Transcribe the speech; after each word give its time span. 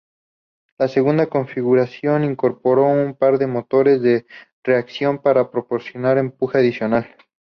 La 0.79 0.87
segunda 0.87 1.27
configuración 1.27 2.23
incorporó 2.23 2.85
un 2.87 3.13
par 3.13 3.37
de 3.37 3.45
motores 3.45 4.01
de 4.01 4.25
reacción 4.63 5.19
para 5.21 5.51
proporcionar 5.51 6.17
empuje 6.17 6.57
adicional. 6.57 7.15